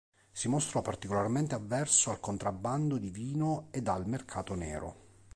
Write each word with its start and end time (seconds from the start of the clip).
Si 0.31 0.47
mostrò 0.47 0.81
particolarmente 0.81 1.53
avverso 1.53 2.09
al 2.09 2.19
contrabbando 2.19 2.97
di 2.97 3.11
vino 3.11 3.67
ed 3.69 3.87
al 3.87 4.07
mercato 4.07 4.55
nero. 4.55 4.95